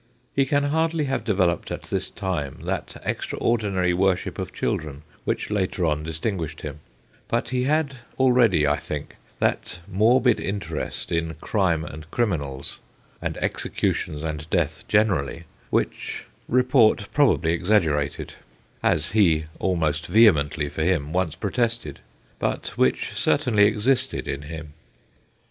He 0.35 0.47
can 0.47 0.63
hard]y 0.63 1.03
have 1.05 1.23
developed 1.23 1.69
at 1.69 1.83
this 1.83 2.09
time 2.09 2.61
that 2.63 2.99
extraordinary 3.05 3.93
worship 3.93 4.39
of 4.39 4.51
children 4.51 5.03
which 5.25 5.51
later 5.51 5.85
on 5.85 6.01
distinguished 6.01 6.63
him, 6.63 6.79
but 7.27 7.49
he 7.49 7.65
had 7.65 7.97
already, 8.19 8.65
I 8.65 8.77
think, 8.77 9.17
that 9.37 9.79
morbid 9.87 10.39
interest 10.39 11.11
in 11.11 11.35
crime 11.35 11.85
and 11.85 12.09
criminals, 12.09 12.79
and 13.21 13.37
executions 13.37 14.23
and 14.23 14.49
death 14.49 14.85
generally, 14.87 15.43
which 15.69 16.25
report 16.49 17.07
probably 17.13 17.53
ex 17.53 17.69
aggerated 17.69 18.29
as 18.81 19.11
he, 19.11 19.45
almost 19.59 20.07
vehemently 20.07 20.67
for 20.67 20.81
him, 20.81 21.13
once 21.13 21.35
protested 21.35 21.99
but 22.39 22.69
which 22.69 23.13
certainly 23.13 23.65
existed 23.65 24.27
in 24.27 24.41
him. 24.41 24.73